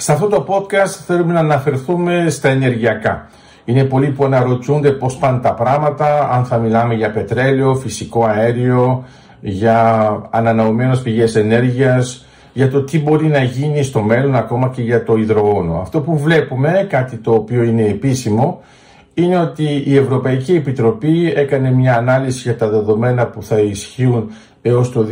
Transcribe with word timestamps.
Σε 0.00 0.12
αυτό 0.12 0.26
το 0.26 0.46
podcast 0.48 1.02
θέλουμε 1.06 1.32
να 1.32 1.38
αναφερθούμε 1.38 2.26
στα 2.30 2.48
ενεργειακά. 2.48 3.28
Είναι 3.64 3.84
πολλοί 3.84 4.08
που 4.10 4.24
αναρωτιούνται 4.24 4.90
πώς 4.90 5.16
πάνε 5.16 5.38
τα 5.38 5.54
πράγματα, 5.54 6.28
αν 6.32 6.44
θα 6.44 6.58
μιλάμε 6.58 6.94
για 6.94 7.10
πετρέλαιο, 7.10 7.74
φυσικό 7.74 8.24
αέριο, 8.24 9.04
για 9.40 10.08
ανανεωμένες 10.30 11.00
πηγές 11.00 11.36
ενέργειας, 11.36 12.26
για 12.52 12.70
το 12.70 12.82
τι 12.82 12.98
μπορεί 12.98 13.26
να 13.26 13.42
γίνει 13.42 13.82
στο 13.82 14.00
μέλλον 14.00 14.34
ακόμα 14.34 14.68
και 14.68 14.82
για 14.82 15.04
το 15.04 15.16
υδρογόνο. 15.16 15.78
Αυτό 15.80 16.00
που 16.00 16.18
βλέπουμε, 16.18 16.86
κάτι 16.88 17.16
το 17.16 17.32
οποίο 17.32 17.62
είναι 17.62 17.82
επίσημο, 17.82 18.60
είναι 19.14 19.38
ότι 19.38 19.82
η 19.86 19.96
Ευρωπαϊκή 19.96 20.54
Επιτροπή 20.54 21.32
έκανε 21.36 21.70
μια 21.70 21.96
ανάλυση 21.96 22.40
για 22.40 22.56
τα 22.56 22.68
δεδομένα 22.68 23.26
που 23.26 23.42
θα 23.42 23.58
ισχύουν 23.58 24.30
έως 24.62 24.92
το 24.92 25.06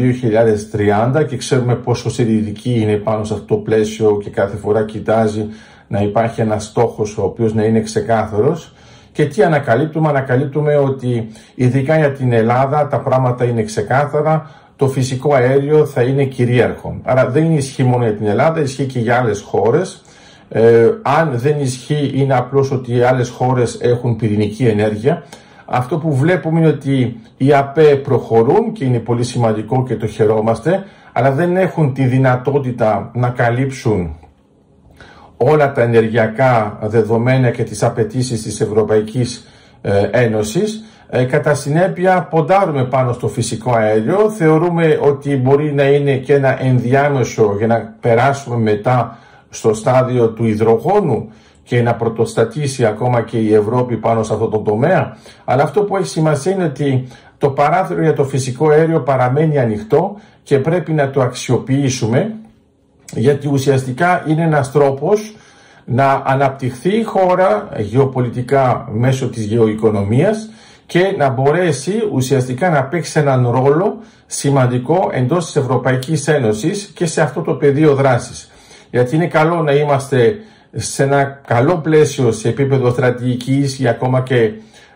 2030 1.15 1.27
και 1.27 1.37
ξέρουμε 1.37 1.75
πόσο 1.75 2.11
συντηρητική 2.11 2.81
είναι 2.81 2.97
πάνω 2.97 3.25
σε 3.25 3.35
αυτό 3.35 3.47
το 3.47 3.57
πλαίσιο 3.57 4.19
και 4.23 4.31
κάθε 4.31 4.57
φορά 4.57 4.85
κοιτάζει 4.85 5.47
να 5.89 6.01
υπάρχει 6.01 6.41
ένας 6.41 6.65
στόχος 6.65 7.19
ο 7.19 7.23
οποίος 7.23 7.55
να 7.55 7.65
είναι 7.65 7.81
ξεκάθαρος. 7.81 8.73
Και 9.13 9.27
τι 9.27 9.43
ανακαλύπτουμε, 9.43 10.09
ανακαλύπτουμε 10.09 10.77
ότι 10.77 11.29
ειδικά 11.55 11.99
για 11.99 12.13
την 12.13 12.33
Ελλάδα 12.33 12.89
τα 12.89 13.01
πράγματα 13.01 13.45
είναι 13.45 13.63
ξεκάθαρα, 13.63 14.51
το 14.77 14.89
φυσικό 14.89 15.35
αέριο 15.35 15.87
θα 15.87 16.03
είναι 16.03 16.25
κυρίαρχο. 16.25 17.01
Άρα 17.03 17.29
δεν 17.29 17.57
ισχύει 17.57 17.83
μόνο 17.83 18.05
για 18.05 18.15
την 18.15 18.27
Ελλάδα, 18.27 18.61
ισχύει 18.61 18.87
και 18.87 18.99
για 18.99 19.19
άλλες 19.19 19.41
χώρες. 19.41 20.03
Ε, 20.49 20.89
αν 21.03 21.31
δεν 21.35 21.61
ισχύει 21.61 22.11
είναι 22.15 22.35
απλώς 22.37 22.71
ότι 22.71 22.95
οι 22.95 23.03
άλλες 23.03 23.29
χώρες 23.29 23.79
έχουν 23.81 24.17
πυρηνική 24.17 24.65
ενέργεια. 24.65 25.23
Αυτό 25.71 25.99
που 25.99 26.15
βλέπουμε 26.15 26.59
είναι 26.61 26.69
ότι 26.69 27.21
οι 27.37 27.55
ΑΠΕ 27.55 27.97
προχωρούν 27.97 28.73
και 28.73 28.85
είναι 28.85 28.99
πολύ 28.99 29.25
σημαντικό 29.25 29.85
και 29.85 29.97
το 29.97 30.07
χαιρόμαστε, 30.07 30.85
αλλά 31.13 31.31
δεν 31.31 31.57
έχουν 31.57 31.93
τη 31.93 32.05
δυνατότητα 32.05 33.11
να 33.15 33.29
καλύψουν 33.29 34.17
όλα 35.37 35.73
τα 35.73 35.83
ενεργειακά 35.83 36.79
δεδομένα 36.83 37.51
και 37.51 37.63
τις 37.63 37.83
απαιτήσεις 37.83 38.43
της 38.43 38.61
Ευρωπαϊκής 38.61 39.47
ε, 39.81 40.09
Ένωσης. 40.11 40.85
Ε, 41.11 41.25
κατά 41.25 41.55
συνέπεια 41.55 42.23
ποντάρουμε 42.31 42.85
πάνω 42.85 43.13
στο 43.13 43.29
φυσικό 43.29 43.73
αέριο, 43.73 44.31
θεωρούμε 44.31 44.99
ότι 45.03 45.37
μπορεί 45.37 45.75
να 45.75 45.85
είναι 45.85 46.17
και 46.17 46.35
ένα 46.35 46.63
ενδιάμεσο 46.63 47.55
για 47.59 47.67
να 47.67 47.95
περάσουμε 48.01 48.57
μετά 48.57 49.19
στο 49.49 49.75
στάδιο 49.75 50.29
του 50.29 50.45
υδρογόνου 50.45 51.33
και 51.69 51.83
να 51.83 51.95
πρωτοστατήσει 51.95 52.85
ακόμα 52.85 53.23
και 53.23 53.39
η 53.39 53.55
Ευρώπη 53.55 53.97
πάνω 53.97 54.23
σε 54.23 54.33
αυτό 54.33 54.49
το 54.49 54.59
τομέα. 54.59 55.17
Αλλά 55.45 55.63
αυτό 55.63 55.83
που 55.83 55.97
έχει 55.97 56.07
σημασία 56.07 56.53
είναι 56.53 56.65
ότι 56.65 57.09
το 57.39 57.51
παράθυρο 57.51 58.03
για 58.03 58.13
το 58.13 58.25
φυσικό 58.25 58.69
αέριο 58.69 59.01
παραμένει 59.01 59.59
ανοιχτό 59.59 60.17
και 60.43 60.59
πρέπει 60.59 60.93
να 60.93 61.11
το 61.11 61.21
αξιοποιήσουμε 61.21 62.35
γιατί 63.13 63.49
ουσιαστικά 63.49 64.25
είναι 64.29 64.43
ένας 64.43 64.73
τρόπος 64.73 65.37
να 65.85 66.23
αναπτυχθεί 66.27 66.97
η 66.97 67.03
χώρα 67.03 67.69
γεωπολιτικά 67.79 68.89
μέσω 68.93 69.29
της 69.29 69.45
γεωοικονομίας 69.45 70.51
και 70.87 71.15
να 71.19 71.29
μπορέσει 71.29 71.93
ουσιαστικά 72.13 72.71
να 72.71 72.85
παίξει 72.85 73.19
έναν 73.21 73.51
ρόλο 73.51 73.99
σημαντικό 74.27 75.11
εντός 75.13 75.45
της 75.45 75.57
Ευρωπαϊκής 75.57 76.29
Ένωσης 76.29 76.91
και 76.95 77.07
σε 77.07 77.21
αυτό 77.21 77.41
το 77.41 77.53
πεδίο 77.55 77.95
δράσης. 77.95 78.51
Γιατί 78.91 79.17
είναι 79.17 79.27
καλό 79.27 79.63
να 79.63 79.73
είμαστε 79.73 80.39
σε 80.73 81.03
ένα 81.03 81.41
καλό 81.47 81.79
πλαίσιο 81.79 82.33
σε 82.33 82.49
επίπεδο 82.49 82.91
στρατηγικής 82.91 83.79
ή 83.79 83.89
ακόμα 83.89 84.21
και 84.23 84.53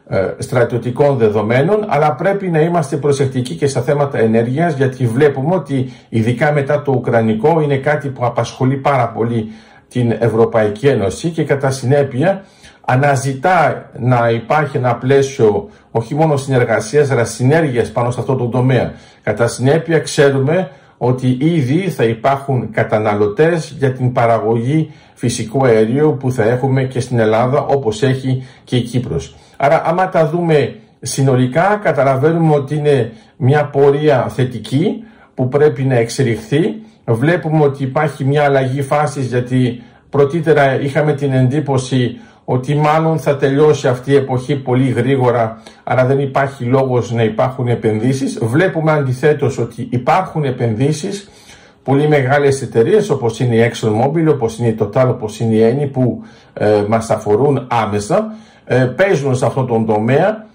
ε, 0.09 0.35
στρατιωτικών 0.39 1.17
δεδομένων, 1.17 1.85
αλλά 1.89 2.13
πρέπει 2.13 2.49
να 2.49 2.61
είμαστε 2.61 2.97
προσεκτικοί 2.97 3.55
και 3.55 3.67
στα 3.67 3.81
θέματα 3.81 4.19
ενέργειας, 4.19 4.75
γιατί 4.75 5.07
βλέπουμε 5.07 5.55
ότι 5.55 5.93
ειδικά 6.09 6.53
μετά 6.53 6.83
το 6.83 6.93
Ουκρανικό 6.93 7.61
είναι 7.61 7.77
κάτι 7.77 8.09
που 8.09 8.25
απασχολεί 8.25 8.77
πάρα 8.77 9.09
πολύ 9.09 9.49
την 9.89 10.11
Ευρωπαϊκή 10.19 10.87
Ένωση 10.87 11.29
και 11.29 11.45
κατά 11.45 11.71
συνέπεια 11.71 12.45
αναζητά 12.85 13.91
να 13.99 14.31
υπάρχει 14.31 14.77
ένα 14.77 14.95
πλαίσιο 14.95 15.69
όχι 15.91 16.15
μόνο 16.15 16.37
συνεργασίας 16.37 17.11
αλλά 17.11 17.25
συνέργειας 17.25 17.91
πάνω 17.91 18.11
σε 18.11 18.21
αυτό 18.21 18.35
το 18.35 18.47
τομέα. 18.47 18.93
Κατά 19.23 19.47
συνέπεια 19.47 19.99
ξέρουμε 19.99 20.71
ότι 21.05 21.37
ήδη 21.41 21.91
θα 21.91 22.05
υπάρχουν 22.05 22.71
καταναλωτές 22.71 23.75
για 23.79 23.93
την 23.93 24.13
παραγωγή 24.13 24.91
φυσικού 25.15 25.65
αερίου 25.65 26.17
που 26.21 26.33
θα 26.33 26.43
έχουμε 26.45 26.83
και 26.85 27.01
στην 27.01 27.19
Ελλάδα 27.19 27.59
όπως 27.59 28.03
έχει 28.03 28.47
και 28.65 28.77
η 28.77 28.81
Κύπρος. 28.81 29.35
Άρα 29.57 29.83
άμα 29.85 30.09
τα 30.09 30.29
δούμε 30.29 30.75
συνολικά 31.01 31.81
καταλαβαίνουμε 31.83 32.55
ότι 32.55 32.75
είναι 32.75 33.13
μια 33.37 33.65
πορεία 33.65 34.29
θετική 34.29 35.05
που 35.35 35.49
πρέπει 35.49 35.83
να 35.83 35.95
εξελιχθεί. 35.95 36.61
Βλέπουμε 37.05 37.65
ότι 37.65 37.83
υπάρχει 37.83 38.25
μια 38.25 38.45
αλλαγή 38.45 38.83
φάσης 38.83 39.27
γιατί 39.27 39.83
πρωτήτερα 40.11 40.81
είχαμε 40.81 41.13
την 41.13 41.33
εντύπωση 41.33 42.21
ότι 42.45 42.75
μάλλον 42.75 43.19
θα 43.19 43.37
τελειώσει 43.37 43.89
αυτή 43.89 44.11
η 44.11 44.15
εποχή 44.15 44.57
πολύ 44.57 44.89
γρήγορα, 44.89 45.63
άρα 45.85 46.05
δεν 46.05 46.19
υπάρχει 46.19 46.65
λόγος 46.65 47.13
να 47.13 47.23
υπάρχουν 47.23 47.69
επενδύσεις. 47.69 48.39
Βλέπουμε 48.43 48.93
αντιθέτως 48.93 49.59
ότι 49.59 49.89
υπάρχουν 49.91 50.45
επενδύσεις, 50.45 51.31
πολύ 51.83 52.09
μεγάλες 52.09 52.63
εταιρείες 52.63 53.11
όπως 53.11 53.41
είναι 53.41 53.55
η 53.55 53.71
ExxonMobil, 53.73 54.27
όπως 54.29 54.59
είναι 54.59 54.69
η 54.69 54.77
Total, 54.81 55.07
όπως 55.09 55.41
είναι 55.41 55.55
η 55.55 55.77
Eni 55.79 55.91
που 55.93 56.23
ε, 56.53 56.85
μας 56.89 57.11
αφορούν 57.11 57.67
άμεσα, 57.71 58.35
ε, 58.65 58.85
παίζουν 58.85 59.35
σε 59.37 59.47
αυτόν 59.47 59.67
τον 59.67 59.87
τομέα 59.87 60.47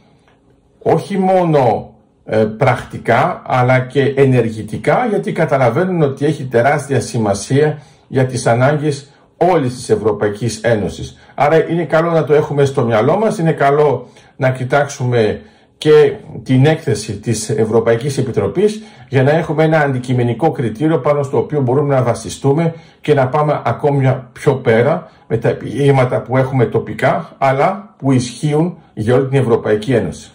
όχι 0.81 1.17
μόνο 1.17 1.93
ε, 2.25 2.37
πρακτικά 2.37 3.41
αλλά 3.45 3.79
και 3.79 4.01
ενεργητικά 4.01 5.05
γιατί 5.09 5.31
καταλαβαίνουν 5.31 6.01
ότι 6.01 6.25
έχει 6.25 6.43
τεράστια 6.43 6.99
σημασία 6.99 7.81
για 8.07 8.25
τις 8.25 8.47
ανάγκες 8.47 9.11
όλης 9.37 9.73
της 9.73 9.89
Ευρωπαϊκής 9.89 10.61
Ένωσης. 10.61 11.17
Άρα 11.35 11.69
είναι 11.69 11.83
καλό 11.83 12.11
να 12.11 12.23
το 12.23 12.33
έχουμε 12.33 12.65
στο 12.65 12.83
μυαλό 12.83 13.17
μας, 13.17 13.37
είναι 13.37 13.51
καλό 13.51 14.07
να 14.35 14.51
κοιτάξουμε 14.51 15.41
και 15.77 16.13
την 16.43 16.65
έκθεση 16.65 17.13
της 17.19 17.49
Ευρωπαϊκής 17.49 18.17
Επιτροπής 18.17 18.81
για 19.09 19.23
να 19.23 19.31
έχουμε 19.31 19.63
ένα 19.63 19.79
αντικειμενικό 19.79 20.51
κριτήριο 20.51 20.99
πάνω 20.99 21.23
στο 21.23 21.37
οποίο 21.37 21.61
μπορούμε 21.61 21.95
να 21.95 22.03
βασιστούμε 22.03 22.73
και 23.01 23.13
να 23.13 23.27
πάμε 23.27 23.61
ακόμη 23.65 24.15
πιο 24.33 24.55
πέρα 24.55 25.11
με 25.27 25.37
τα 25.37 25.49
επιχείρηματα 25.49 26.21
που 26.21 26.37
έχουμε 26.37 26.65
τοπικά 26.65 27.35
αλλά 27.37 27.95
που 27.97 28.11
ισχύουν 28.11 28.77
για 28.93 29.15
όλη 29.15 29.27
την 29.27 29.39
Ευρωπαϊκή 29.39 29.93
Ένωση. 29.93 30.31